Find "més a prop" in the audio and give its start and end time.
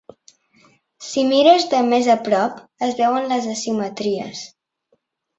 1.89-2.55